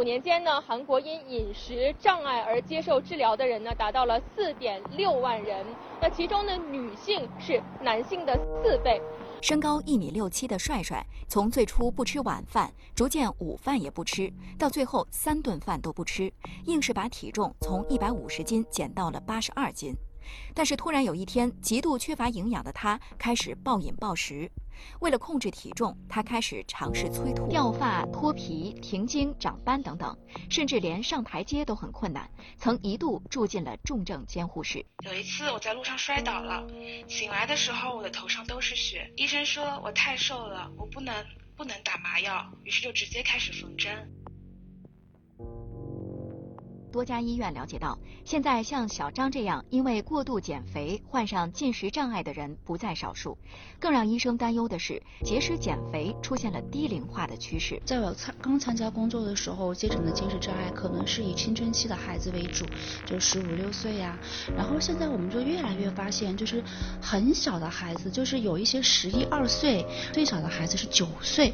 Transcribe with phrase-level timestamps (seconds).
[0.00, 5.62] 五年间呢，韩国因饮食障碍而接受治疗的人呢，达到了四点六万人。
[6.00, 8.98] 那其中呢，女性是男性的四倍。
[9.42, 16.32] 身高一米六七的帅帅，从最初不吃晚饭，逐渐午饭也不吃，到最后三顿饭都不吃，
[16.64, 19.94] 硬是把体重从一百五十斤减到了八十二斤。
[20.54, 24.50] 但是突然有一天，极度缺乏营养的他开始暴饮暴食。
[25.00, 30.16] 为了控制体重，他开始尝试催吐、掉发、脱皮、停经、长斑等等，
[30.48, 32.30] 甚至连上台阶都很困难。
[32.56, 34.84] 曾一度住进了重症监护室。
[35.04, 36.66] 有一次我在路上摔倒了，
[37.08, 39.10] 醒来的时候我的头上都是血。
[39.16, 41.14] 医生说我太瘦了，我不能
[41.58, 44.10] 不能打麻药，于是就直接开始缝针。
[46.90, 53.38] 多家医院了解到，现在像小张这样因为过度减肥患上进食障碍的人不在少数。
[53.78, 57.80] 更让医生担忧的是，节食减肥出现了低龄化的趋势。
[57.84, 62.66] 在我参刚参加工作的时候，接诊的进食障碍可能是以青春期的孩子为主，
[63.06, 64.18] 就十五六岁呀。
[64.56, 66.62] 然后现在我们就越来越发现，就是
[67.00, 71.52] 很小的孩子，就是有一些十一二岁，最小的孩子是九岁。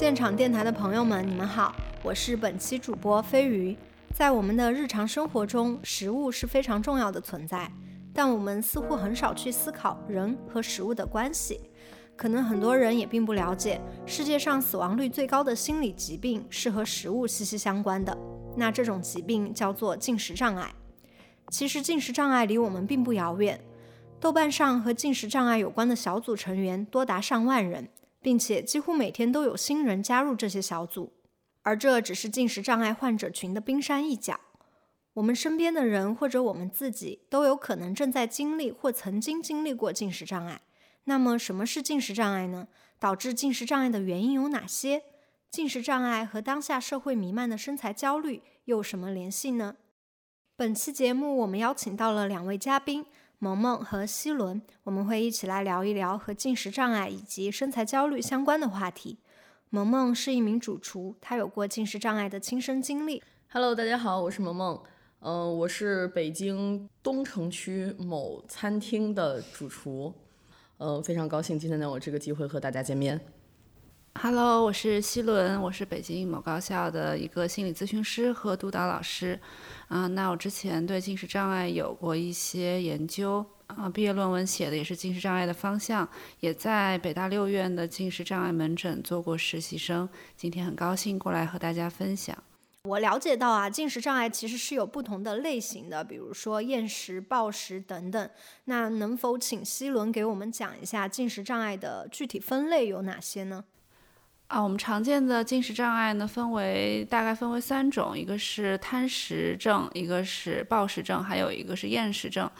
[0.00, 1.76] 现场电台的朋友们，你们好。
[2.02, 3.76] 我是本期主播飞鱼。
[4.14, 7.70] 在我们的日常生活中，食物是非常重要的存在，
[8.14, 11.60] 但我们似乎很少去思考人和食物的关系。
[12.16, 18.16] 可能很多人也并不了解，世界上死亡率最高的心理疾病是和食物息息相关的。
[18.56, 20.72] 那这种疾病叫做进食障碍。
[21.50, 23.60] 其实进食障碍离我们并不遥远。
[24.18, 27.86] 豆瓣上和进食障碍有关的小组成员多达上万人，
[28.20, 31.12] 并且几乎每天都有新人加入这些小组。
[31.62, 34.40] 而这只是进食障碍患者群的冰山一角，
[35.14, 40.62] 我们身边的人或者我们自己都有可能正在经历或曾经经历过进食障碍。
[41.04, 42.68] 那么，什么是进食障碍呢？
[42.98, 45.02] 导致进食障碍的原因有哪些？
[45.50, 49.76] 进食障碍和当下社会弥漫的身材焦虑又有什么联系呢？
[50.56, 53.04] 本期节目我们邀请到了两位嘉宾，
[53.42, 59.16] 萌萌和希伦，我们会一起来聊一聊和进食障碍以及身材焦虑相关的话题。
[59.70, 63.22] 萌萌是一名主厨，她有过进食障碍的亲身经历。
[63.48, 64.78] Hello，大家好，我是萌萌。
[65.20, 70.12] 嗯，我是北京东城区某餐厅的主厨。
[70.76, 73.18] 嗯，非常高兴今天能有这个机会和大家见面。
[74.14, 79.38] Hello，我是西伦，我是北京某高校的一个心理咨询师和督导老师。
[79.88, 83.44] 啊，那我之前对进食障碍有过一些研究。
[83.68, 86.06] 啊，毕业论文写的也是进食障碍的方向，
[86.40, 90.08] 也在北大六院的进食障碍门诊做过实习生。
[90.36, 92.36] 今天很高兴过来和大家分享。
[92.84, 98.30] 我了解到啊，进食障碍其实是有不同的类型的，比如说厌食、暴食等等。
[98.64, 103.64] 那能否请西伦给我们讲一下进食障碍的具体分类有哪些呢？
[104.50, 112.50] 啊，我们常见的进食障碍呢，分为大概分为三种，一个是贪食症，一个是暴食症，还有一个是厌食症。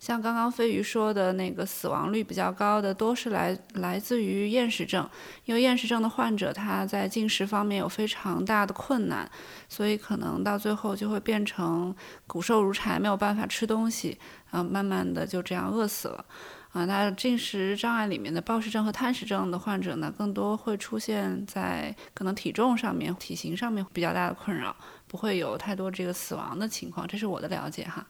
[0.00, 5.08] 像刚刚飞鱼说的那个死亡率比较高的，多是来来自于厌食症，
[5.44, 9.30] 因为厌食症的患者他在进食方面有非常大的困难，
[9.68, 11.94] 所以可能到最后就会变成
[12.26, 14.18] 骨瘦如柴，没有办法吃东西，
[14.50, 16.24] 啊，慢慢的就这样饿死了。
[16.72, 24.76] 啊，那进食障碍里面的暴食症和贪食症的患者呢，更多会出现在可能体重上面、体型上面比较大的困扰，
[25.06, 28.06] 不会有太多这个死亡的情况，这是我的了解哈。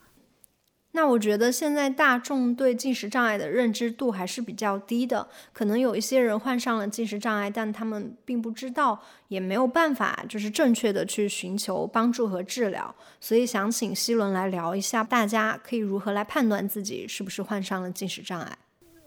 [0.96, 8.98] 那我觉得现在大众对进食障碍的认知度还是比较低的，可能有一些人患上了进食障碍，但他们并不知道，
[9.28, 12.94] 也没有办法就是正确的去寻求帮助和治疗。
[13.20, 18.56] 所以想请希伦来聊一下，大家可以如何来判断自己是不是患上了进食障碍？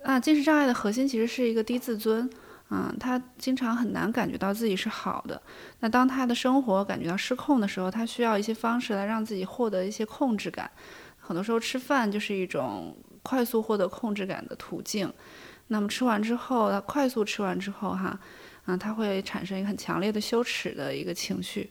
[0.03, 2.29] 啊，进食障碍的核心其实是一个低自尊，
[2.69, 5.41] 嗯，他经常很难感觉到自己是好的。
[5.79, 10.69] 那当他的生活感觉到失控的时候，他需要一些方式来让自己获得一些控制感。
[11.29, 15.13] 很多时候吃饭就是一种快速获得控制感的途径，
[15.67, 18.19] 那么吃完之后，他快速吃完之后，哈，
[18.65, 21.69] 啊，他会产生一个很强烈的羞耻的一个情绪，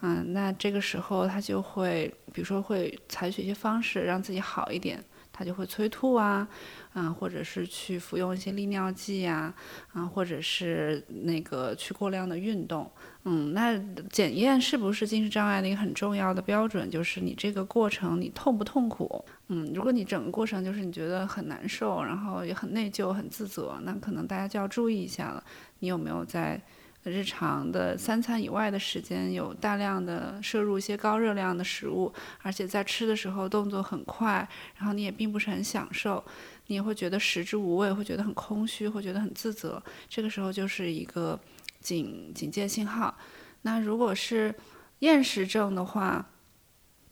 [0.00, 5.00] 啊，那这个时候他就会，比如说会采取一些方式让自己好一点，
[5.38, 6.48] 他就会催吐啊，
[6.92, 9.54] 啊，或者是去服用一些利尿剂呀，
[9.92, 12.90] 啊，或者是那个去过量的运动。
[13.22, 13.78] 嗯，那
[14.10, 19.24] 检验是不是进食障碍的一个很重要的标准，就是你这个过程你痛不痛苦？
[19.46, 25.44] 嗯，如果你整个过程就是你觉得很难受，然后也很内疚、很自责，那可能大家就要注意一下了。
[25.78, 26.60] 你有没有在
[27.10, 32.12] 日常的三餐以外的时间有大量的摄入一些高热量的食物，
[32.42, 36.24] 而且在吃的时候动作很快，然后你也并不是很享受，
[36.66, 39.82] 你也会觉得食之无味，会觉得很空虚，会觉得很自责。
[40.08, 41.38] 这个时候就是一个。
[41.80, 43.16] 警警戒信号。
[43.62, 44.52] 那如果是
[44.98, 46.28] 厌食症的话，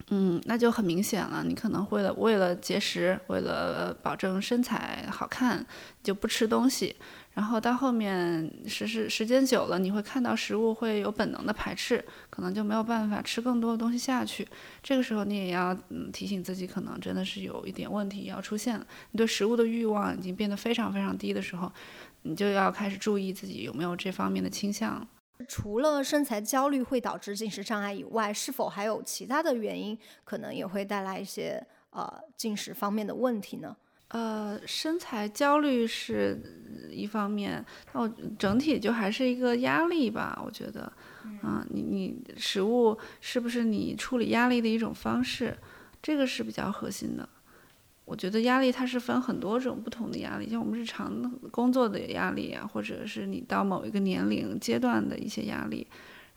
[0.09, 1.43] 嗯，那就很明显了。
[1.43, 5.65] 你可能为了为了节食，为了保证身材好看，
[6.01, 6.95] 就不吃东西。
[7.33, 14.47] 然后到后面时时时间久了，你会看到食物会有本能的排斥，可能就没有办法吃更多的东西下去。
[14.81, 18.87] 这个时候你也要嗯提醒自己，可能真的是有一点问题要出现了。
[19.11, 21.71] 你对食物的欲望已经变得非常非常低的时候，
[22.21, 25.05] 你就要开始注意自己有没有这方面的倾向。
[25.47, 31.61] 除了身材焦虑会导致进食障碍以外，是否还有其他的原因，可能也会带来一些
[31.91, 33.75] 呃进食方面的问题呢？
[34.09, 36.41] 呃，身材焦虑是
[36.89, 40.41] 一方面，那我整体就还是一个压力吧。
[40.45, 40.91] 我觉得，
[41.41, 45.57] 啊，你你食物是不是你处理压力的一种方式？
[46.01, 47.27] 这个是比较核心的。
[48.07, 55.85] 我觉得压力它是分很多种不同的压力，像我们日常工作的压力啊，或者是你到某一个年龄阶段的一些压力，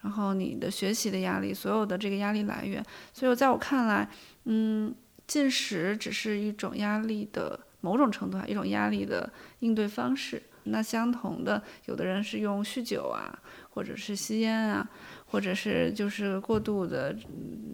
[0.01, 2.85] 然后你的学习的压力，所有的这个压力来源。
[3.13, 4.11] 所以在我看来，
[4.47, 4.93] 嗯，
[5.29, 10.43] 进食只是一种压力的某种程度上一种压力的应对方式。
[10.65, 13.33] 那相同的，有的人是用酗酒啊，
[13.71, 14.87] 或者是吸烟啊，
[15.27, 17.17] 或者是就是过度的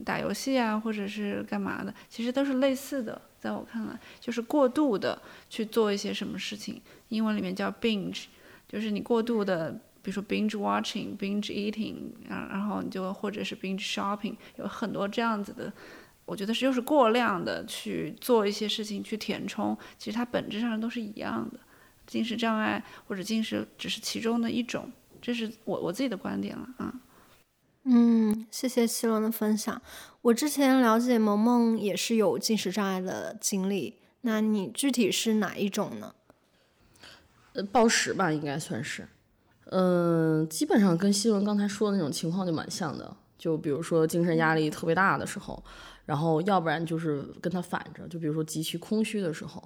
[0.05, 3.19] 打游戏啊，或者是干嘛的，其实都是类似的。
[3.47, 5.17] 在我看来，就是过度的
[5.49, 8.25] 去做一些什么事情，英文里面叫 binge，
[8.69, 9.71] 就是你过度的，
[10.03, 11.95] 比如说 binge watching、binge eating，
[12.29, 15.73] 然然后你就或者是 binge shopping，有很多这样子的，
[16.25, 21.61] 我觉得是又是过量的去做一些事情去填充，其实它本质上都是一样的，
[22.05, 24.91] 进食障碍或者进食只是其中的一种，
[25.23, 26.93] 这是我我自己的观点了啊。
[27.89, 29.81] 嗯，谢谢七龙的分享。
[30.27, 36.15] 我之前了解萌萌也是有进食障碍的经历，那你具体是哪一种呢？
[37.53, 39.07] 呃，暴食吧，应该算是。
[39.67, 43.17] 嗯，基本上跟希文刚才说的那种情况就蛮像的。
[43.39, 45.63] 就比如说精神压力特别大的时候，
[46.07, 49.63] 然后要不然就是跟他反着，就比如说极其空虚的时候，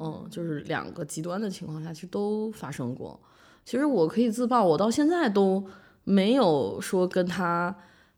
[0.00, 3.20] 嗯，就是两个极端的情况下，其实都发生过。
[3.64, 5.64] 其实我可以自曝，我到现在都。
[6.04, 7.72] 没有说跟他，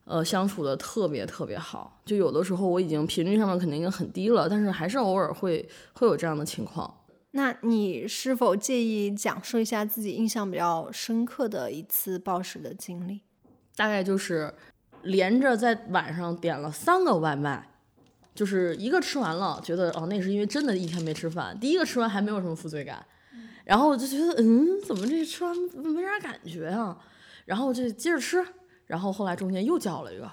[0.05, 7.01] 呃，相处的特别特别好，就有的时候我已经频率上面肯定已经很低了，但是还是偶尔会会有这样的情况。
[7.31, 13.21] 那你是否介意讲述一下自己印象比较深刻的一次暴食的经历？
[13.75, 14.53] 大概就是
[15.01, 17.67] 连着在晚上点了三个外卖，
[18.33, 23.05] 就是一个吃完了，觉得哦，那是因为真的一天没吃饭，第一个吃完还没有什么负罪感，
[23.65, 26.97] 然后我就觉得嗯，怎么这吃完没啥感觉啊？
[27.45, 28.45] 然后我就接着吃，
[28.87, 30.31] 然后后来中间又叫了一个，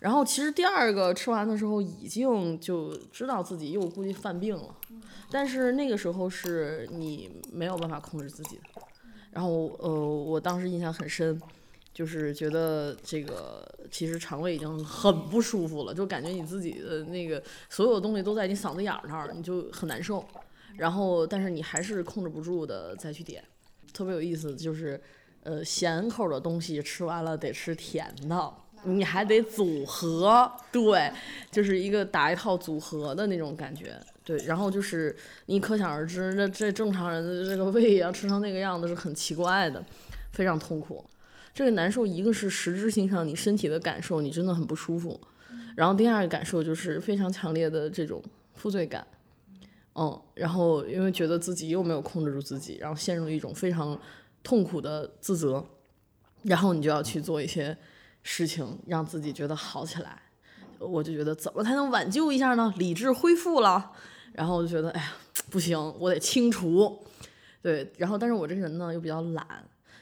[0.00, 4.74] 然后其实第二个吃完的时候已经就知道自己又估计犯病了，
[5.30, 8.62] 但是那个时候是你没有办法控制自己的。
[9.32, 11.40] 然后呃，我当时印象很深，
[11.92, 20.24] 就是觉得这个其实肠胃已经很不舒服了，就感觉你自己的那个所有东西都在你嗓子眼儿那儿，你就很难受。
[20.76, 23.42] 然后但是你还是控制不住的再去点，
[23.92, 25.00] 特别有意思就是。
[25.48, 28.52] 呃，咸口的东西吃完了得吃甜的，
[28.82, 31.10] 你还得组合，对，
[31.50, 34.36] 就是一个打一套组合的那种感觉，对。
[34.44, 35.16] 然后就是
[35.46, 39.82] 你可想而知，那这正常人的这个胃要吃成那个样子是很奇怪的，
[40.32, 41.02] 非常痛苦。
[41.54, 45.18] 这个难受，一个是实质性上你身体的感受，你真的很不舒服。
[45.76, 49.06] 然后第二个感受就是非常强烈的这种负罪感，
[49.94, 53.98] 嗯，然后因为觉得自己又没有控制住自己，然后陷入一种非常。
[54.42, 55.64] 痛苦的自责，
[56.42, 57.76] 然后你就要去做一些
[58.22, 60.22] 事情，让自己觉得好起来。
[60.78, 62.72] 我就觉得怎么才能挽救一下呢？
[62.76, 63.92] 理智恢复了，
[64.32, 65.12] 然后我就觉得，哎呀，
[65.50, 67.04] 不行，我得清除。
[67.60, 69.44] 对，然后但是我这人呢又比较懒，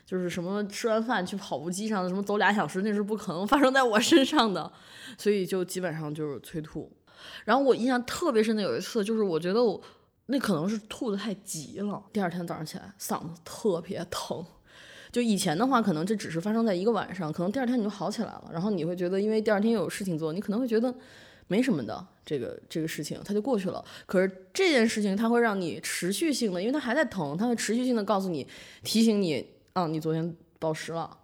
[0.05, 4.71] 就是什么吃完饭去跑步机上什么走俩小时，那是不可能 发生在我身上的，
[5.17, 6.93] 所以就基本上就是催吐。
[7.47, 9.83] 然后我印象特别深的有一次，就是我觉得我。
[10.27, 14.45] 那可能是吐的太急了，第二天早上起来嗓子特别疼。
[15.13, 18.51] 就以前的话，可能这只是发生在一个晚上，可能第二天你就好起来了。
[18.53, 20.95] 然后你会觉得，因为第二天有事情做，你可能会觉得
[21.47, 23.83] 没什么的，这个这个事情它就过去了。
[24.05, 28.47] 可是这件事情它会让你持续性的，因为它还在疼，它会持续性的告诉你，
[28.83, 31.17] 提醒你啊，你昨天暴食了，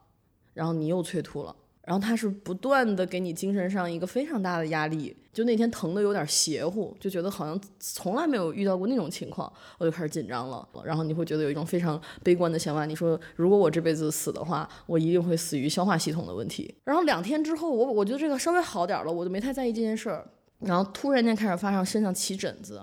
[0.55, 1.55] 然后你又催吐了。
[1.93, 10.67] 然后它是不断的给你精神上一个非常大的压力，就那天疼的有点邪乎，就觉得好像从来没有遇到过那种情况，我就开始紧张了。
[10.87, 16.75] 然后你会觉得有一种非常悲观的想法，你说如果我这辈子死的话，我一定会死于消化系统的问题。
[16.85, 20.27] 然后两天之后，我我觉得这个稍微好点了，我就没太在意这件事儿。
[20.61, 22.83] 然后突然间开始发上身上起疹子，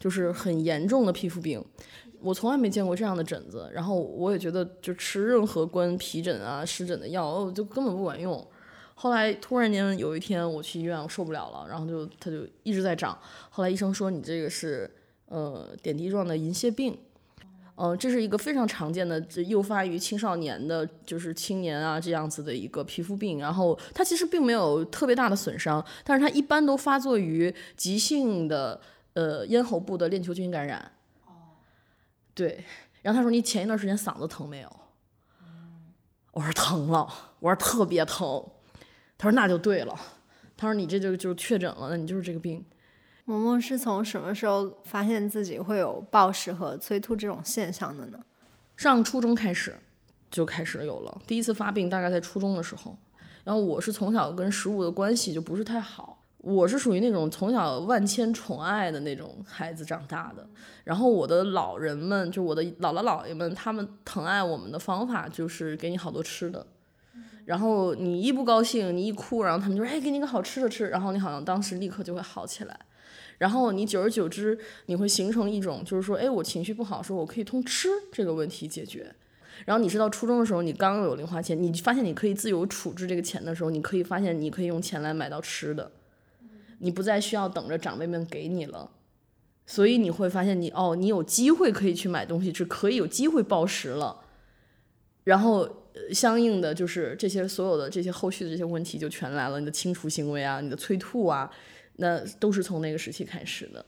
[0.00, 1.64] 就是很严重的皮肤病。
[2.20, 8.46] 我从来没见过这样的疹子，然后我也觉得就吃任何关皮疹啊、湿疹的药哦，就根本不管用。
[8.94, 13.16] 后来突然间有一天我去医院，我受不了了，然后就它就一直在长。
[13.48, 14.90] 后来医生说你这个是
[15.26, 16.98] 呃点滴状的银屑病，
[17.76, 23.38] 呃这是一个非常常见的，这诱发于青少年的，就是青年啊这样子的一个皮肤病。
[23.38, 28.80] 然后它其实并没有特别大的损伤，但是它一般都发作于急性的
[29.14, 30.90] 呃咽喉部的链球菌感染。
[32.38, 32.64] 对，
[33.02, 34.76] 然后他说你前一段时间嗓子疼没有？
[36.30, 38.40] 我说疼了，我说特别疼。
[39.16, 40.00] 他说那就对了，
[40.56, 42.64] 他说你这就就确诊了，那你就是这个病。
[43.24, 48.20] 萌萌是从什么时候发现自己会有暴食和催吐这种现象的呢？
[48.76, 49.76] 上初中开始
[50.30, 52.96] 就开始有了，第一次发病大概在初中的时候。
[53.42, 56.07] 然后我是从小跟食物的关系就不是太好，
[56.38, 60.48] 我是属于那种从小万千宠爱的那种孩子长大的。
[60.84, 66.66] 然后我的老人们，就我的姥姥姥爷们，他们疼爱我们的方法就是给你好多吃的。
[67.44, 72.78] 然后你一不高兴，你一哭，然后他们就说：“哎，给你个好吃的吃。”然后你好像当时立刻就会好起来。
[73.38, 79.14] 然后你久而久之，你会形成一种就是说：“哎，我情绪不好，说我可以通吃这个问题解决。”
[79.64, 85.90] 然后你知道初中的时候，你刚有零花钱，你发现你可以自由处置这个钱的时候，你可以发现你可以用钱来买到吃的，
[86.78, 88.90] 你不再需要等着长辈们给你了。
[89.66, 94.24] 所以你会发现你哦，你有机会可以去买东西吃，可以有机会暴食了。
[95.24, 95.68] 然后。
[96.12, 101.50] 相应的就是这些所有的这些后续的这些问题就全来了，你的清除行为啊，你的催吐啊，
[101.96, 103.84] 那都是从那个时期开始的。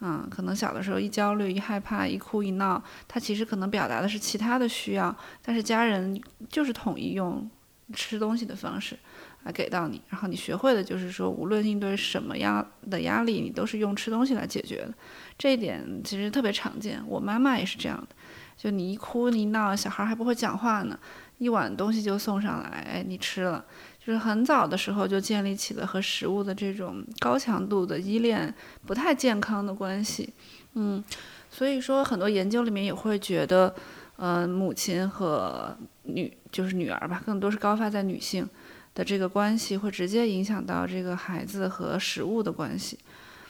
[0.00, 7.48] 嗯，可能小的时候一焦虑、一害怕、一哭一闹，他其实可能表达的是其他的需要，但是家人就是统一用
[7.92, 8.98] 吃东西的方式
[9.44, 14.94] 来给到你，然后你学会的就是说，无论应对什么样的压力，你都是用吃东西来解决的。
[15.38, 18.14] 这一点其实特别常见，我妈妈也是这样的，
[18.56, 20.98] 就你一哭你一闹，小孩还不会讲话呢。
[21.38, 23.64] 一碗东西就送上来，哎，你吃了，
[23.98, 28.54] 就是很早的时候就建立起了和食物的这种高强度的依恋，
[28.86, 30.32] 不太健康的关系，
[30.74, 31.02] 嗯，
[31.50, 33.74] 所以说很多研究里面也会觉得，
[34.18, 38.48] 嗯，母亲和女就是女儿吧，更多是高发在女性
[38.94, 42.98] 的这个关系，会直接影响到这个孩子和食物的关系。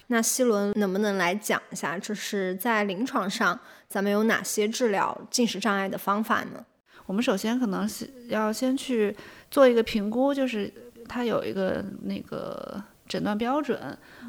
[0.08, 3.58] 那希伦能不能来讲一下，就是在临床上
[3.88, 6.64] 咱们有哪些治疗进食障碍的方法呢？
[7.06, 9.14] 我们首先可能是要先去
[9.50, 10.72] 做一个评估，就是
[11.08, 13.78] 它有一个那个诊断标准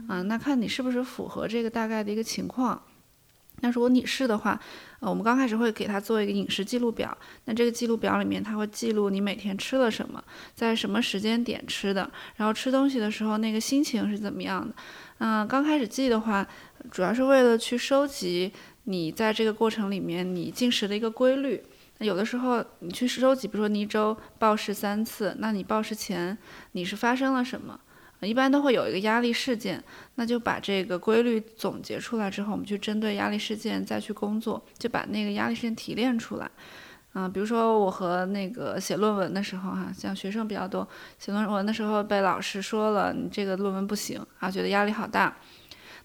[0.08, 2.82] 啊，那看你是不是符合这个大概的一个情况。
[3.64, 4.60] 那如果你是的话，
[5.00, 10.22] 呃，我们刚开始会给他做一个饮食记录表，那这个记录表里面他会记录你每天吃了什么，
[10.54, 14.76] 在什么时间点吃的，然后吃东西的时候那个心情是怎么样的。
[15.20, 16.46] 嗯，刚开始记的话，
[16.92, 18.52] 主要是为了去收集
[18.84, 21.64] 你在这个过程里面你进食的一个规律。
[22.00, 26.38] 那有的时候你去收集，比如说你一周暴食三次，那你暴食前
[26.74, 27.80] 你是发生了什么？
[28.28, 29.84] 一般都会有一个压力事件，
[30.16, 36.50] 那就把这个规律总结出来之后，我们去针对压力事件再去工作，就把那个压力事件提炼出来。
[37.14, 40.88] 啊，比如说我和那个写论文的时候，哈，像学生比较多，
[41.20, 45.36] 写论文的时候被老师说了，你这个论文不行啊，觉得压力好大。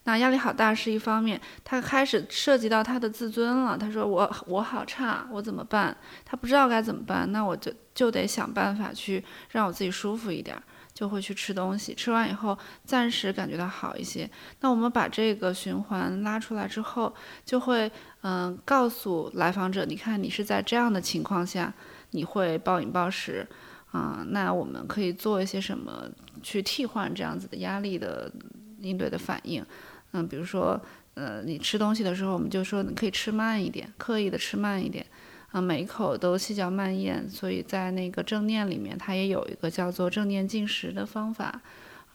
[0.04, 3.76] 那压力好大是一方面，他开始涉及到他的自尊了。
[3.76, 5.94] 他说我我好差，我怎么办？
[6.25, 10.56] 他不知道该怎么办，那我就就得想办法去让我自己舒服一点，
[10.99, 11.95] 就会去吃东西。
[11.95, 14.28] 吃完以后暂时感觉到好一些。
[14.62, 17.14] 那我们把这个循环拉出来之后，
[17.45, 17.88] 就会
[18.23, 21.73] 嗯告诉来访者，你看你是在这样的情况下，
[22.11, 23.47] 你会暴饮暴食
[23.93, 26.11] 啊，那我们可以做一些什么
[26.43, 28.33] 去替换这样子的压力的
[28.81, 29.64] 应对的反应。
[30.11, 30.81] 嗯，比如说，
[31.14, 35.07] 呃，你吃东西的时候，我们就说你可以吃慢一点，刻意的吃慢一点，
[35.50, 37.28] 啊，每一口都细嚼慢咽。
[37.28, 41.61] 所以在那个正念里面，它也有一个叫做正念进食的方法。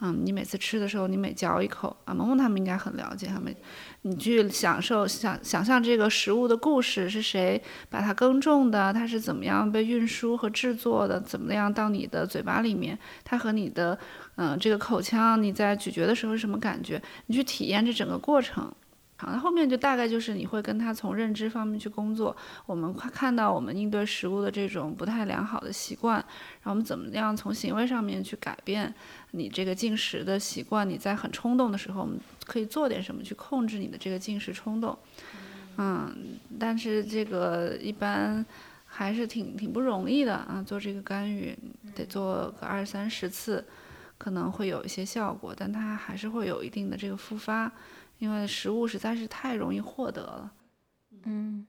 [0.01, 3.55] 嗯，你每次吃的时候，你每嚼一口，啊，萌萌他们应该很了解，他们，
[4.01, 13.97] 你去享受想想象这个食物的故事是谁把它耕种的，它是怎么样被运输和制作的，怎么样到你的嘴巴里面，它和你的。
[14.35, 16.99] 嗯，这个口腔你在咀嚼的时候是什么感觉？
[17.27, 18.73] 你去体验这整个过程，
[19.23, 22.35] 好，那后面就大概就是你会跟他从认知方面去工作。
[22.65, 28.93] 我们看到我们应对食物的这种不太良好的习惯，然后我们怎么样从行为上面去改变
[29.31, 30.89] 你这个进食的习惯？
[30.89, 34.97] 你在很冲动的时候，我们可以做点什么去控制你的这个进食冲动？
[35.77, 36.13] 嗯，
[36.59, 38.45] 但是这个一般
[38.85, 41.57] 还是挺挺不容易的啊，做这个干预
[41.95, 43.63] 得做个二三十次。
[44.15, 47.69] 可能会有一些效果，但它还是会有一定的这个复发，
[48.17, 50.53] 因为食物实在是太容易获得了。
[51.25, 51.65] 嗯，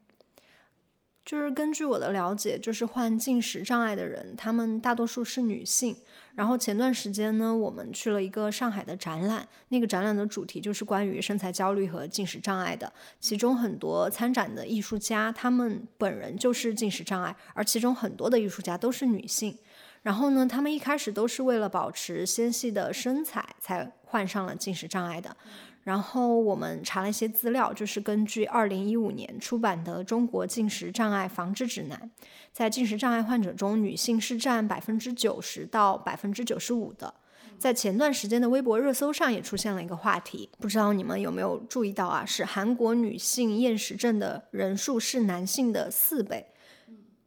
[1.24, 5.96] 就是根据我的了解，就是患进食障碍的人，他们大多数是女性。
[6.34, 12.92] 然后前段时间呢，我们去了一个上海的展览，那个展览的主题就是关于身材焦虑和进食障碍的。
[13.20, 19.56] 其中很多参展的艺术家，他们本人就是进食障碍，而其中很多的艺术家都是女性。
[20.02, 25.36] 然后呢，他们一开始都是为了保持纤细的身材才患上了进食障碍的。
[25.84, 32.10] 然后我们查了一些资料，就是根据二零一五年出版的《中国进食障碍防治指南》，
[32.52, 37.14] 在进食障碍患者中，女性是占百分之九十到百分之九十五的。
[37.58, 42.24] 在前段时间的微博热搜上也出现了一个话题，不知道你们有没有注意到啊？
[42.24, 46.46] 是韩国女性厌食症的人数是男性的四倍。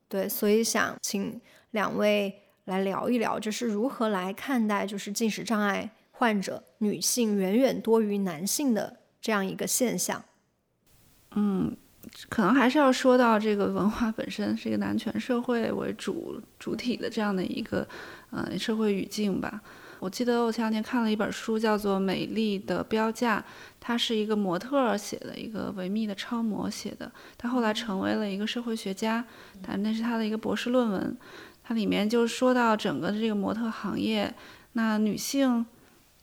[0.09, 1.39] 对，所以想请
[1.71, 2.33] 两位
[2.65, 5.89] 来聊一聊，就是如何来看待就是进食障碍。
[6.17, 10.23] 患者女性远远多于男性的这样一个现象，
[11.35, 11.77] 嗯，
[12.27, 17.87] 可能还是要说到这个文化本身是一个男权社会为主主体的这样的一个
[18.31, 19.61] 呃社会语境吧。
[19.99, 23.39] 我记得我前两天看了一本书，叫做《美丽的标价》，
[23.79, 29.23] 它是一个模特写的一个维密的超模写的，他后来成为了一个社会学家，
[29.61, 31.15] 但那是他的一个博士论文。
[31.63, 34.33] 它里面就说到整个的这个模特行业，
[34.73, 35.63] 那女性。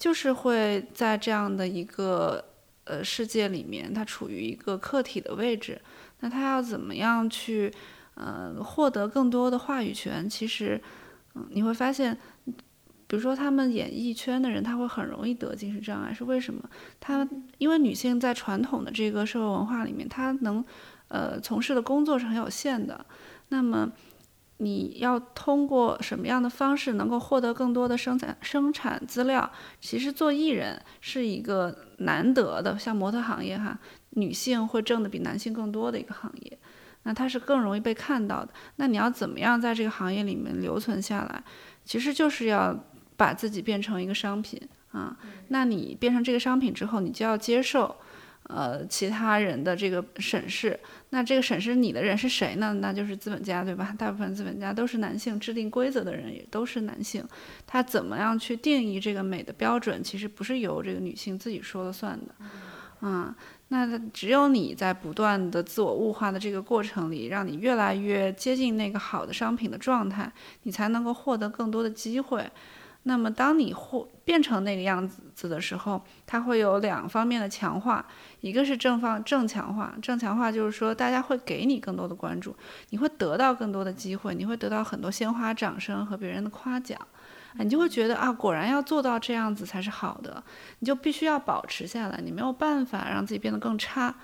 [0.04, 2.44] 就是会在这样的一个
[2.84, 5.80] 呃世界里面，他处于一个客体的位置。
[6.20, 7.72] 那他要怎么样去
[8.12, 10.28] 呃获得更多的话语权？
[10.28, 10.78] 其实，
[11.34, 12.14] 嗯，你会发现，
[13.06, 16.62] 比如说他们演艺圈的人，他会很容易得精神障碍，是为什么？
[17.00, 20.62] 他因为女性在传统的这个社会文化里面，她能
[21.08, 23.06] 呃从事的工作是很有限的。
[23.48, 23.90] 那么。
[24.58, 29.50] 你要通过什么样的方式能够获得更多的生产生产资料？
[29.80, 33.78] 其实做艺人是一个难得的，像模特行业哈，
[34.10, 36.58] 女性会挣的比男性更多的一个行业，
[37.02, 38.54] 那它是更容易被看到的。
[38.76, 41.42] 那你要怎么样在这个行业里面留存下来？
[41.84, 42.78] 其实就是要
[43.16, 44.60] 把自己变成一个商品
[44.92, 45.16] 啊。
[45.48, 47.96] 那你变成这个商品之后，你就要接受。
[48.48, 50.78] 呃，其他人的这个审视，
[51.10, 52.74] 那这个审视你的人是谁呢？
[52.74, 53.94] 那就是资本家，对吧？
[53.98, 57.26] 大部分资本家都是男性，制定规则的人也都是男性。
[57.66, 62.34] 他怎么样去定义这个美的标准，其实不是由这个女性自己说了算的。
[63.00, 63.34] 啊，
[63.68, 70.30] 那只有你在不断的自我物化的这个过程里，让你越来越接近那个好的商品的状态，
[70.62, 72.46] 你才能够获得更多的机会。
[73.02, 78.04] 那么，当你或变成那个样子的时候，它会有两方面的强化，
[78.40, 82.56] 一个是正方正强化，正强化就是说大家会给你更多的关注，
[82.88, 86.98] 你会得到更多的机会，你会得到很多鲜花掌声和别人的夸奖，
[87.56, 90.42] 啊你就会觉得啊，果然要做到这样子才是好的，
[90.78, 94.14] 你就必须要保持下来，你没有办法让自己变得更差。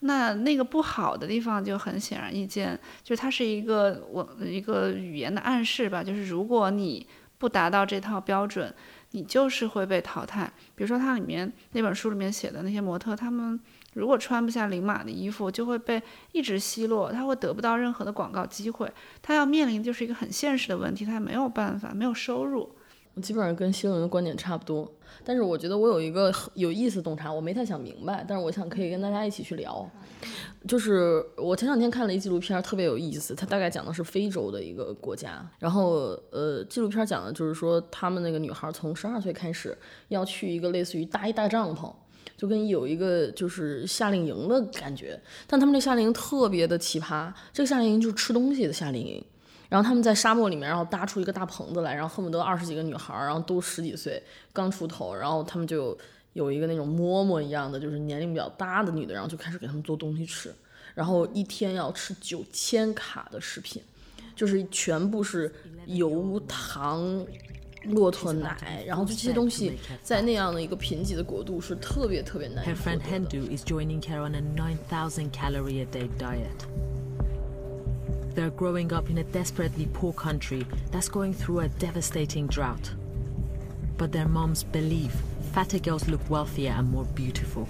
[0.00, 7.06] 那那个不好的地方就很显而易见，就是它是一个我一个语言的暗示吧，就是如果你。
[7.38, 8.74] 不达到这套标准，
[9.16, 10.52] 你就是会被淘汰。
[10.74, 13.58] 比如说，它里面那本书里面写的那些模特，他们
[13.94, 16.02] 如果穿不下零码的衣服，就会被
[16.32, 18.92] 一直奚落，他会得不到任何的广告机会。
[19.22, 22.70] 他要面临就是一个很现实的问题，他没有办法，没有收入。
[23.16, 24.86] 我基本上跟希伦的观点差不多，
[25.24, 29.90] 但是我觉得我有一个有意思洞察，我没太想明白，但是我想可以跟大家一起去聊。
[30.68, 39.74] 就是我前两天看了一纪录片，特别有意思，它大概讲的是非洲的一个国家，然后呃，纪录片讲的就是说他们那个女孩从十二岁开始
[40.08, 41.90] 要去一个类似于搭一大帐篷，
[42.36, 49.24] 就跟有一个就是夏令营的感觉，但他们这夏令营特别的奇葩，这个夏令营就是吃东西的夏令营。
[49.68, 55.96] 然后他们在沙漠里面，然后搭出一个大棚子来，然后恨不得二十几个女孩儿，然后都十几岁，刚出头，然后他们就
[56.34, 60.54] 有一个那种嬷嬷一样的，就是年龄比较大的女的，然后就开始给他们做东西吃，
[60.94, 63.82] 然后一天要吃九千卡的食品，
[64.34, 65.52] 就是全部是
[65.86, 67.26] 油糖、
[67.84, 72.74] 骆驼奶，然后就这些东西在那样的一个贫瘠的国度是特别特别难获得。
[78.36, 82.92] They're growing up in a desperately poor country that's going through a devastating drought.
[83.96, 85.14] But their moms believe
[85.54, 87.66] fatter girls look wealthier and more beautiful,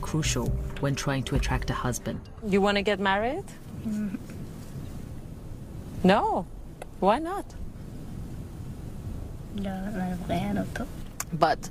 [0.00, 0.46] crucial
[0.80, 2.18] when trying to attract a husband.
[2.46, 3.44] You want to get married?
[6.02, 6.46] No.
[7.00, 7.44] Why not?
[11.34, 11.68] But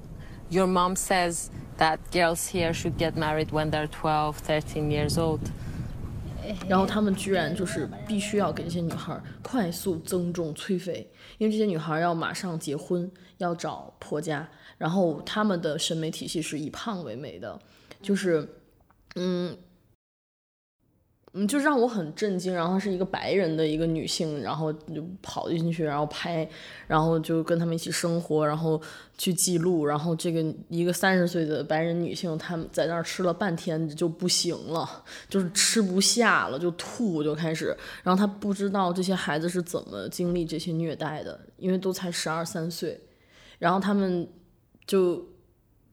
[0.52, 5.50] your mom says that girls here should get married when they're 12, 13 years old.
[6.68, 17.60] 然后他们居然就是必须要给这些女孩快速增重催肥，因为这些女孩要马上结婚，要找婆家，然后他们的审美体系是以胖为美的，
[18.02, 18.48] 就是，
[19.16, 19.56] 嗯，
[21.38, 22.54] 嗯，就让我很震惊。
[22.56, 26.48] 然后是一个白人的一个女性，然后就跑进去，然后拍，
[26.88, 28.82] 然后就跟他们一起生活，然后
[29.18, 29.86] 去记录。
[29.86, 37.76] 然后这个一个三十岁的白人女性，她们在那儿吃了半天就不行了，就是吃不下了，就吐就开始。
[38.02, 43.00] 然后她不知道这些孩子是怎么经历这些虐待的，因为都才十二三岁。
[43.60, 44.28] 然后他们
[44.86, 45.26] 就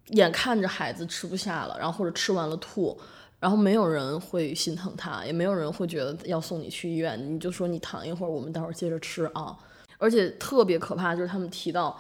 [0.09, 3.01] 眼看着孩子吃不下了，然后或者吃完了吐，
[3.43, 9.59] 然后没有人会心疼他，也没有人会觉得要送你去医院，你就说你躺一会儿，我们待会儿接着吃啊。
[9.99, 11.99] 而且特别可怕，就是他们提到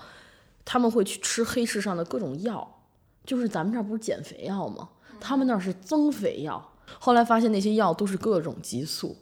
[0.64, 2.80] 他们会去吃黑市上的各种药，
[3.24, 4.88] 就是咱们这儿不是减肥药吗？
[5.18, 6.64] 他们那儿是增肥药。
[7.00, 9.16] 后来发现那些药都是各种激素，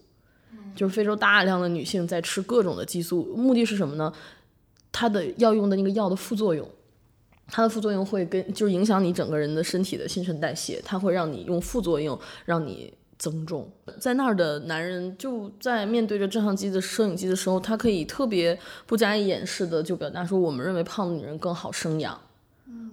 [0.76, 4.12] 就是非洲大量的女性在吃各种的激素，目的是什么呢？
[4.92, 6.68] 它的药用的那个药的副作用，
[7.50, 13.70] 它的副作用会跟就是影响你整个人的身体的新陈代谢，它会让你用副作用让你增重。
[13.98, 22.18] 在那儿的男人就在面对着照相机的摄影机的时候，他可以特别不加以掩饰的就表达说，我们认为胖的女人更好生养，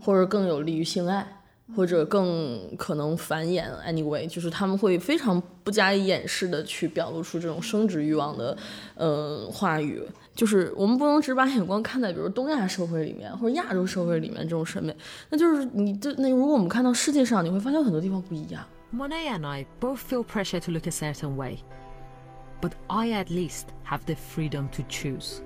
[0.01, 1.36] 或者更有利于性爱。
[1.75, 8.57] 或者更可能繁衍，anyway，就是他们会非常不加以掩饰的去表露出这种生殖欲望的，
[8.95, 10.01] 呃，话语。
[10.33, 14.95] 就是我们不能只把眼光看在比如东亚社会里面或者亚洲社会里面这种审美，
[15.29, 18.63] 那就是你这那如果我们看到世界上，你会发现很多地方不一样。
[18.93, 21.57] Monet and I both feel pressure to look a certain way,
[22.61, 25.41] but I at least have the freedom to choose.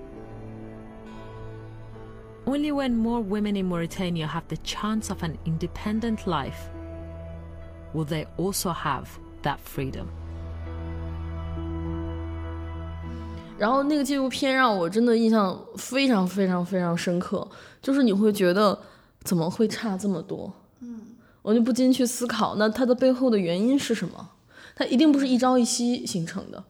[2.46, 6.70] Only when more women in Mauritania have the chance of an independent life
[7.94, 9.06] will they also have
[9.44, 10.08] that freedom.
[13.60, 17.48] 然后那个纪录片让我真的印象非常非常非常深刻，
[17.80, 18.78] 就是你会觉得
[19.22, 20.52] 怎么会差这么多？
[20.80, 21.00] 嗯，
[21.44, 24.30] 我就不禁去思考，那它的背后的原因是什么？
[24.76, 26.64] 它一定不是一朝一夕形成的。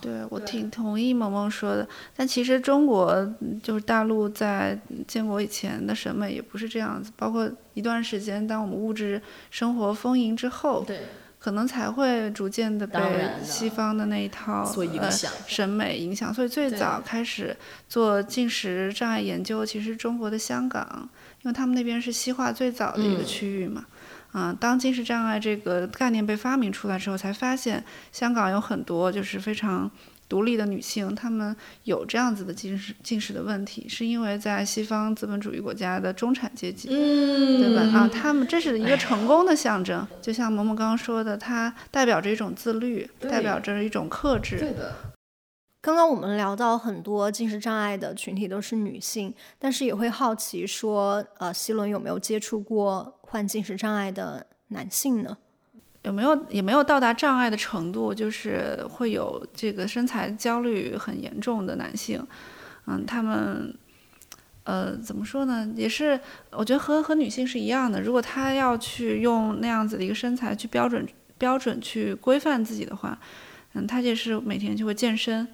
[0.00, 1.86] 对，我挺同意萌萌说的。
[2.16, 11.00] 但其实中国就是大陆在建国以前的审美也不是这样子，包括一段时间，当我们物质生活丰盈之后，对，
[11.38, 13.00] 可能才会逐渐的被
[13.42, 15.10] 西方的那一套呃
[15.46, 16.32] 审美影响。
[16.32, 17.56] 所以最早开始
[17.88, 21.08] 做进食障碍研究，其实中国的香港，
[21.42, 23.86] 因为他们那边是西化最早的一个区域嘛。
[24.32, 29.90] 啊，当近视障碍这个概念被发明出来之后，才发现香港有很多就是非常
[30.28, 37.98] 独立的女性，她们有这样子的近视近视的问题，是因为在西方资本主义国家的中产阶级，嗯对吧？
[37.98, 44.60] 啊，她们这是一个成功的象征，就像萌萌刚刚说的，它代表着一种自律，代表着一种克制。
[44.60, 44.94] 对的。
[45.82, 55.36] 刚刚我们聊到很多近视障碍的群体都是女性，但是也会好奇说，呃，希伦有没有接触过患进食障碍的男性呢？
[56.02, 62.26] 有没有也没有到达障碍的程度，就是会有这个身材焦虑很严重的男性，
[62.86, 63.72] 嗯，他们，
[64.64, 65.70] 呃，怎么说呢？
[65.76, 66.18] 也是
[66.50, 71.06] 我觉得和和女性是一样的，如果他要去用那样子的一个身材去标准
[71.38, 73.18] 标准去规范自己的话，
[73.74, 75.46] 嗯，他就是每天就会健身。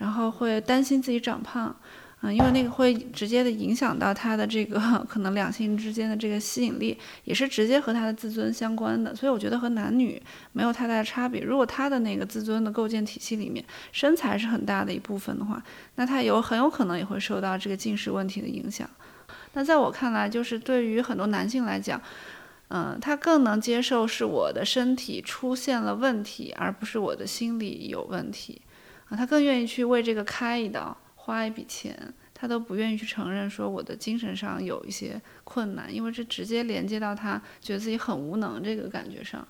[0.00, 1.76] 然后会担心自己长胖，
[2.22, 4.78] 嗯，因为那个会直接的影响到他的这个
[5.08, 9.14] 可能两性之间的这个吸引力，也是直接和他的自尊相关的。
[9.14, 10.20] 所以我觉得和男女
[10.52, 11.40] 没有太大的差别。
[11.42, 15.62] 如果他的那个自尊的构建体系里面，身材是很大的一部分的话，
[15.94, 18.88] 那他有很有可能也会受到这个近视问题的影响。
[19.54, 21.98] 那在我看来，就是对于很多男性来讲，
[22.68, 28.60] 嗯，他更能接受是我的身体出现了问题，而不是我的心理有问题。
[29.08, 30.96] 啊，他更愿意去为这个开一刀，
[31.30, 31.96] 花一笔钱，
[32.34, 39.46] 他都不愿意去承认说我的精神上有一些困难，因为这直接连接到他觉得自己很无能这个感觉上。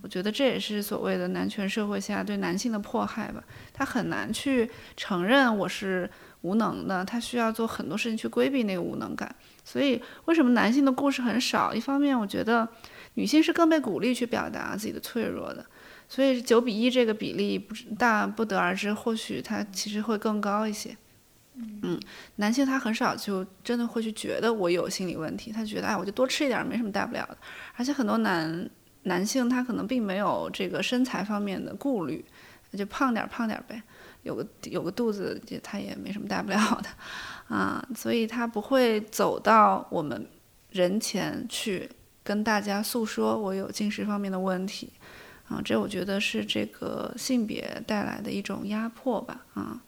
[0.00, 3.42] 我觉得这也是所谓的男权社会下对男性的迫害吧。
[3.74, 6.08] 他很难去承认我是
[6.42, 9.34] 无能的，他需要做很多事情去规避那个无能感。
[9.64, 11.74] 所以为什么男性的故事很少？
[11.74, 12.66] 一方面，我觉得
[13.14, 15.66] 女性是更被鼓励去表达自己的脆弱的。
[16.08, 20.96] 所以九比一这个比例不大不得而知，或许他其实会更高一些。
[21.82, 22.00] 嗯，
[22.36, 27.36] 男性他很少就真的会去觉得我有心理问题，他觉得哎我就多吃一点没什么大不了的。
[27.76, 28.70] 而且很多男
[29.02, 32.24] 男性他可能并没有这个身材方面的顾虑，
[32.72, 33.82] 就胖点胖点呗，
[34.22, 40.28] 有个有个肚子也他也没什么大不了的啊，所以他不会走到我们
[40.70, 41.88] 人前去
[42.22, 44.92] 跟大家诉说我有进食方面的问题。
[45.48, 49.46] 啊，这我觉得是这个性别带来的一种压迫吧。
[49.54, 49.80] 啊，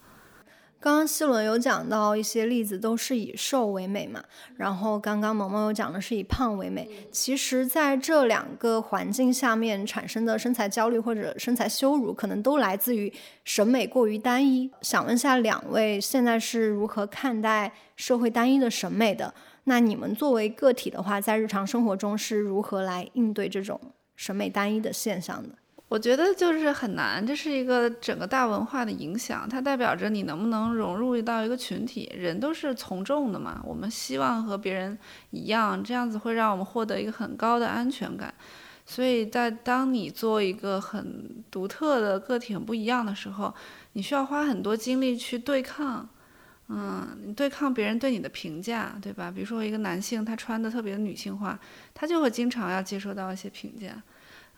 [0.83, 4.25] 刚刚西伦有讲到一些例子，都是以瘦为美嘛。
[4.57, 6.88] 然后刚刚萌萌有讲的是以胖为美。
[7.12, 13.12] 其实，在这两个环境下面产生的身材焦虑或者身材羞辱，可能都来自于
[13.45, 14.71] 审美过于单一。
[14.81, 19.35] 想问下两位，现在是如何看待社会单一的审美的？
[19.64, 23.79] 那你们作为个体的话，在日常生活中是如何来应对这种
[24.16, 25.51] 审美单一的现象的？
[25.90, 32.09] 我觉得就是很难，这是一个整个大文化的影响，它代表着你能不能融入到一个群体。
[32.16, 34.96] 人都是从众的嘛，我们希望和别人
[35.31, 38.33] 一样，这样子会让我们获得一个很高的安全感。
[38.87, 43.53] 所以在当你做一个很独特的个体、很不一样的时候，
[43.94, 46.09] 你需要花很多精力去对抗，
[46.68, 49.29] 嗯，你对抗别人对你的评价，对吧？
[49.29, 51.59] 比如说一个男性，他穿的特别女性化，
[51.92, 54.00] 他就会经常要接受到一些评价。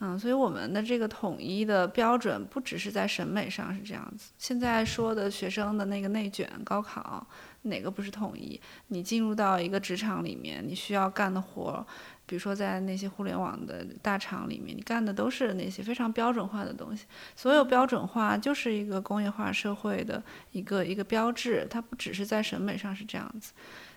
[0.04, 4.32] 嗯，所以我们的这个统一的标准不只是在审美上是这样子。
[4.36, 7.24] 现在说的学生的那个内卷高考，
[7.62, 8.60] 哪个不是统一？
[8.88, 11.86] 你进入到一个职场里面，你需要干的活，
[12.26, 17.04] 比如说在那些互联网的大厂里面，你干的都是那些非常标准化的东西。
[17.36, 23.52] 所有标准化就是一个工业化社会的一个一个标志，它不只是在审美上是这样子。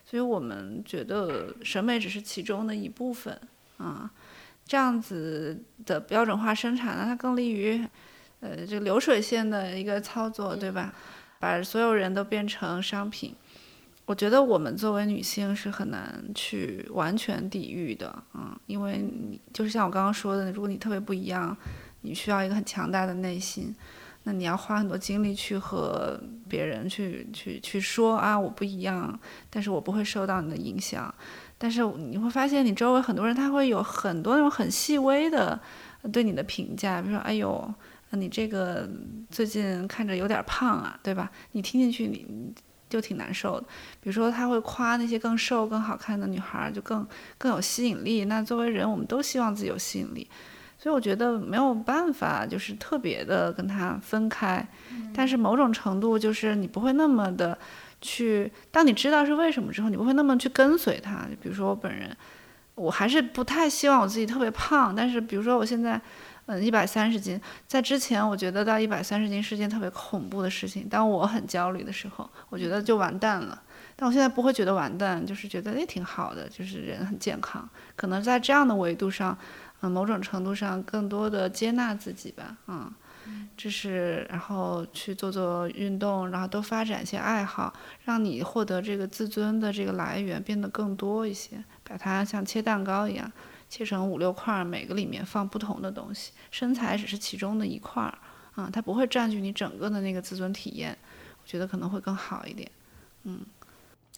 [0.06, 3.42] 所以我们觉得审美只是其中的一部分
[3.78, 4.12] 啊。
[4.66, 7.86] 这样子的标准化生产呢，它更利于，
[8.40, 10.94] 呃，这个流水线的一个操作，对吧？
[11.40, 13.36] 把所有人都变成商品，
[14.06, 21.56] 我觉得我们作为女性是很难去完全抵御的，嗯，因为你就是像我刚刚说的，如果你特别不一样，
[22.02, 23.76] 你需要一个很强大的内心，
[24.24, 29.20] 那你要花很多精力去和别人去去去说啊，我不一样，
[29.52, 31.14] 但是我不会受到你的影响。
[31.66, 35.60] 但是你会发现，你周围很多人他会有很多那种很细微的
[36.14, 37.74] 对你的评价，比如说，哎呦，
[38.12, 38.88] 你这个
[39.32, 41.32] 最近看着有点胖啊，对吧？
[41.54, 42.54] 你听进去你
[42.88, 43.66] 就挺难受的。
[44.00, 47.04] 比如说，他会夸那些更瘦、更好看的女孩，就更
[47.40, 48.26] 更有吸引力。
[48.26, 50.30] 那作为人，我们都希望自己有吸引力，
[50.78, 54.64] 所以我觉得没有办法，就是特别的跟他分开。
[55.16, 57.58] 但是某种程度，就是你不会那么的。
[58.06, 61.26] 去，当你知道是为什么之后，你不会那么去跟随他。
[61.42, 62.16] 比如说我本人，
[62.76, 64.96] 我还是不太希望我自己特别胖。
[64.96, 66.00] 但是比如说我现在，
[66.46, 70.88] 嗯，一百三十斤，在之前我觉得到一百三十斤是件特别恐怖的事情。
[70.88, 73.60] 当我很焦虑的时候，我觉得就完蛋了。
[73.96, 77.68] 但我现在不会觉得完蛋，就是觉得诶挺好的，就是人很健康。
[77.96, 79.36] 可能在这样的维度上，
[79.82, 82.92] 嗯，某种程度上更多的接纳自己吧，嗯。
[83.58, 91.64] 这是，然后去做做运动，然后多发展一些爱好，让你获得这个自尊的这个来源变得更多一些。
[91.84, 93.32] 把它像切蛋糕一样，
[93.70, 96.34] 切成五六块，每个里面放不同的东西。
[96.52, 98.18] 身材只是其中的一块儿，
[98.56, 100.98] 啊，它不会占据你整个的那个自尊体验。
[101.42, 102.70] 我觉得可能会更好一点。
[103.24, 103.40] 嗯，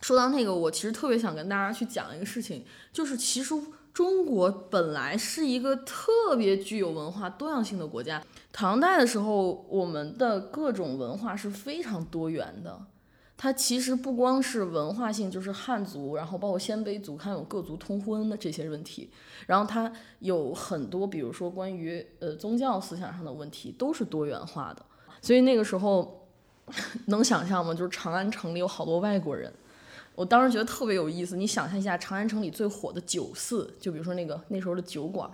[0.01, 3.53] 说到那个，我其实特别想跟大家去讲一个事情，就是其实。
[3.97, 8.21] 中国本来是一个特别具有文化多样性的国家。
[8.53, 12.79] 唐代的时候，我们的各种文化是非常多元的。
[13.35, 19.09] 它其实不光是文化性，就是汉族，然后包括鲜卑族，还有各族通婚的这些问题。
[19.47, 24.85] 然后它有很多，比如说关于呃宗教思想上的问题，都是多元化的。
[25.23, 26.27] 所以那个时候，
[27.07, 27.73] 能想象吗？
[27.73, 29.51] 就是长安城里有好多外国人。
[30.17, 35.29] 我当时觉得特别有意思，你想象一下，长安城里最火的酒肆，就比如说那个那时候的酒馆，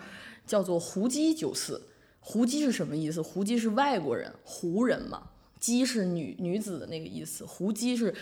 [0.46, 1.82] 叫做胡姬酒肆。
[2.20, 3.22] 胡姬是什么意思？
[3.22, 5.24] 胡姬是外国人，胡人嘛。
[5.58, 7.46] 姬是女女子的那个意思。
[7.46, 8.14] 胡姬是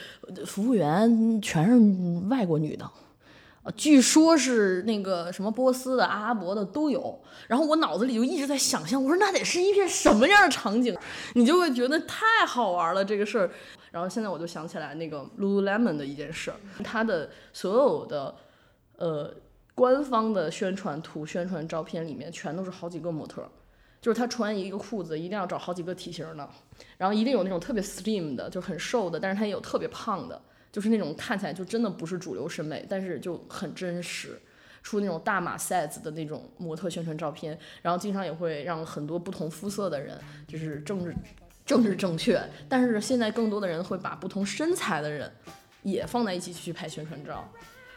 [0.45, 2.88] 服务员，全是外国女的。
[3.63, 7.21] 呃，据说是那个什么波斯的、阿拉伯的都有。
[7.47, 10.97] 然后我脑子里就一直在想象，我说那得是一片什么样的场景？
[11.36, 13.52] 你就会觉得太好玩了这个事儿。
[13.91, 18.34] 然后现在我就想起来那个 Lululemon 的一件事儿，它的所有的
[18.97, 19.32] 呃
[19.76, 23.47] 官方的宣传图、宣传照片里面全都是好几个模特，
[24.02, 26.50] 就是他穿一个裤子一定要找好几个体型的，
[26.97, 30.41] 然后一定有那种特别 slim 的，就很瘦的，但是他也有特别胖的。
[30.72, 34.40] 就是那种看起来就真的不是主流审美，但是就很真实，
[34.82, 41.14] 出那种大码 size 的那种模特宣传照片，然后经常也会让很多不同肤色的人，就是政治
[41.66, 45.30] 政治正确，但是现在更多的人会把不同身材的人
[45.84, 47.46] 也放在一起去拍宣传照，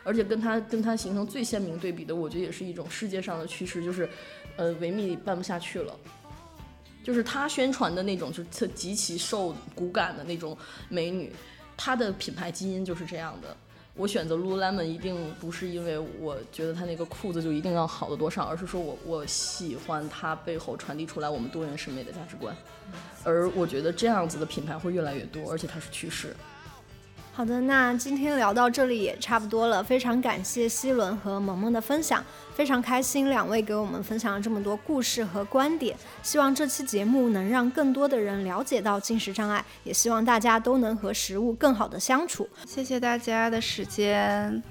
[0.02, 4.08] 而且跟他跟他形成最鲜明对比的，我觉得也是一种世界上的趋势，就是
[4.56, 5.96] 呃维密办不下去了，
[7.04, 10.58] 就是他宣传的那种就是极其瘦骨感的那种
[10.88, 11.32] 美女。
[11.76, 13.56] 它的品牌基因就是这样的，
[13.94, 22.56] 我选择 Lululemon 一定不是因为我觉得它那个裤子就一定要好的多少，而是说我我喜欢它背后传递出来我们多元审美的价值观，
[23.22, 26.34] 而我觉得这样子的品牌会越来越多，而且它是趋势。
[27.32, 42.48] 好的，那今天聊到这里也差不多了，非常感谢希伦和萌萌的分享，非常开心两位给我们分享了这么多故事和观点，希望这期节目能让更多的人了解到进食障碍，也希望大家都能和食物更好的相处。
[42.66, 44.62] 谢谢大家的时间，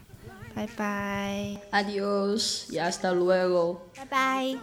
[0.56, 4.58] 拜拜，Adios y hasta luego，拜拜。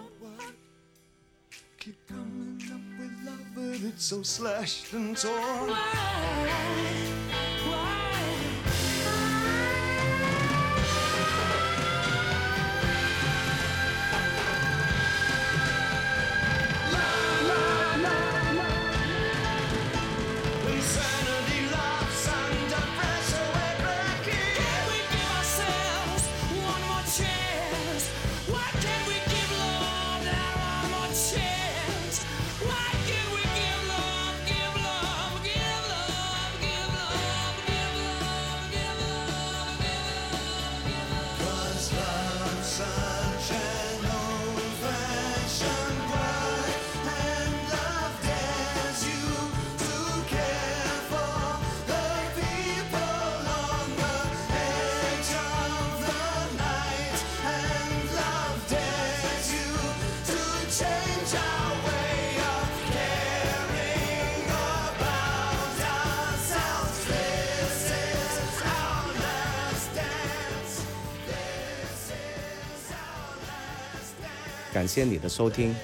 [74.80, 75.74] 感谢你的收听，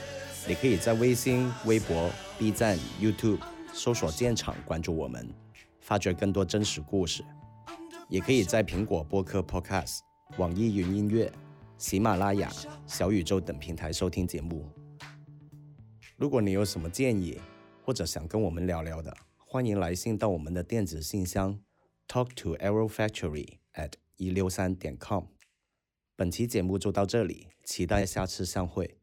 [0.49, 3.41] 你可以在微信、微博、B 站、YouTube
[3.75, 5.29] 搜索“建厂”关注我们，
[5.81, 7.23] 发掘更多真实故事。
[8.09, 9.99] 也可以在苹果播客 Podcast、
[10.39, 11.31] 网易云音乐、
[11.77, 12.51] 喜马拉雅、
[12.87, 14.67] 小宇宙等平台收听节目。
[16.17, 17.39] 如果你有什么建议，
[17.85, 21.61] 或者想跟我们聊聊的，欢迎来信到我们的电子信箱
[22.09, 25.25] talk to arrow factory at 一六三点 com。
[26.19, 28.97] 本期节目就到这里，期待下次相会。